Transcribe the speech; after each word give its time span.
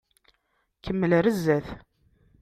Kemmel 0.83 1.11
ɣer 1.17 1.25
zdat. 1.37 1.67